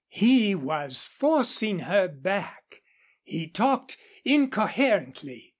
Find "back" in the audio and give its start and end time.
2.07-2.81